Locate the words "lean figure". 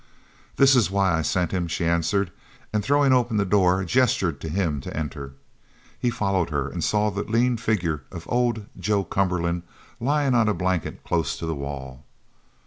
7.21-8.01